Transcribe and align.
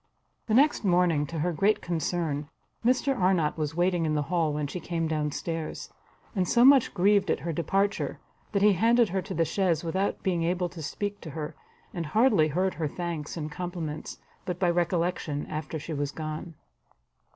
The 0.47 0.55
next 0.55 0.83
morning, 0.83 1.27
to 1.27 1.37
her 1.37 1.53
great 1.53 1.79
concern, 1.79 2.49
Mr 2.83 3.15
Arnott 3.15 3.55
was 3.55 3.75
waiting 3.75 4.03
in 4.03 4.15
the 4.15 4.23
hall 4.33 4.51
when 4.51 4.65
she 4.65 4.79
came 4.79 5.07
down 5.07 5.31
stairs, 5.31 5.93
and 6.35 6.47
so 6.47 6.65
much 6.65 6.91
grieved 6.95 7.29
at 7.29 7.41
her 7.41 7.53
departure, 7.53 8.19
that 8.51 8.63
he 8.63 8.73
handed 8.73 9.09
her 9.09 9.21
to 9.21 9.35
the 9.35 9.45
chaise 9.45 9.83
without 9.83 10.23
being 10.23 10.41
able 10.41 10.69
to 10.69 10.81
speak 10.81 11.21
to 11.21 11.29
her, 11.29 11.53
and 11.93 12.07
hardly 12.07 12.47
heard 12.47 12.73
her 12.73 12.87
thanks 12.87 13.37
and 13.37 13.51
compliments 13.51 14.17
but 14.43 14.57
by 14.57 14.71
recollection 14.71 15.45
after 15.45 15.77
she 15.77 15.93
was 15.93 16.11
gone. 16.11 16.55